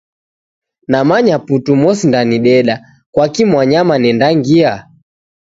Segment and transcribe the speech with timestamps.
[0.87, 2.83] Namanya putu mosindanideda.
[3.11, 4.87] Kwaki mwanyama nendangia?